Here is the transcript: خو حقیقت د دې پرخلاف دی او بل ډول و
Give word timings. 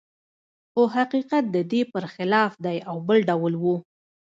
خو 0.71 0.81
حقیقت 0.95 1.43
د 1.55 1.57
دې 1.71 1.81
پرخلاف 1.93 2.51
دی 2.65 2.77
او 2.89 2.95
بل 3.07 3.19
ډول 3.29 3.53
و 3.61 3.65